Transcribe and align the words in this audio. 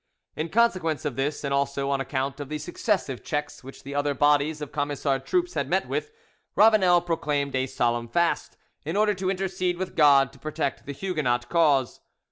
In 0.35 0.49
consequence 0.49 1.05
of 1.05 1.15
this, 1.15 1.43
and 1.43 1.53
also 1.53 1.91
on 1.91 2.01
account 2.01 2.39
of 2.39 2.49
the 2.49 2.57
successive 2.57 3.23
checks 3.23 3.63
which 3.63 3.83
the 3.83 3.93
other 3.93 4.15
bodies 4.15 4.59
of 4.59 4.71
Camisard 4.71 5.25
troops 5.27 5.53
had 5.53 5.69
met 5.69 5.87
with, 5.87 6.09
Ravanel 6.55 7.01
proclaimed 7.01 7.55
a 7.55 7.67
solemn 7.67 8.07
fast, 8.07 8.57
in 8.83 8.97
order 8.97 9.13
to 9.13 9.29
intercede 9.29 9.77
with 9.77 9.95
God 9.95 10.33
to 10.33 10.39
protect 10.39 10.87
the 10.87 10.91
Huguenot 10.93 11.49
cause. 11.49 11.99